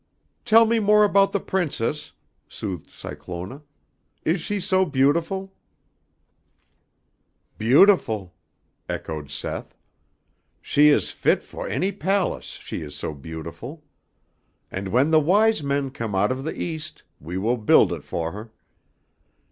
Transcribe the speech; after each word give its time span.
"Tell 0.45 0.65
me 0.65 0.79
more 0.79 1.03
about 1.03 1.31
the 1.31 1.39
Princess," 1.39 2.13
soothed 2.49 2.89
Cyclona, 2.89 3.61
"is 4.23 4.41
she 4.41 4.59
so 4.59 4.83
beautiful?" 4.83 5.53
"Beautiful," 7.59 8.33
echoed 8.89 9.29
Seth. 9.29 9.75
"She 10.59 10.87
is 10.87 11.11
fit 11.11 11.43
fo' 11.43 11.65
any 11.65 11.91
palace, 11.91 12.45
she 12.59 12.81
is 12.81 12.95
so 12.95 13.13
beautiful. 13.13 13.83
And 14.71 14.87
when 14.87 15.11
the 15.11 15.19
Wise 15.19 15.61
Men 15.61 15.91
come 15.91 16.15
out 16.15 16.31
of 16.31 16.45
the 16.45 16.59
East 16.59 17.03
we 17.19 17.37
will 17.37 17.57
build 17.57 17.93
it 17.93 18.03
fo' 18.03 18.31
her. 18.31 18.51